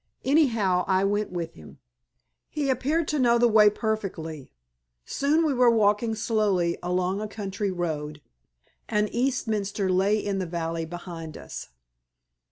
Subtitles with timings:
[0.25, 1.77] Anyhow I went with him.
[2.49, 4.51] He appeared to know the way perfectly.
[5.05, 8.19] Soon we were walking slowly along a country road,
[8.89, 11.69] and Eastminster lay in the valley behind us.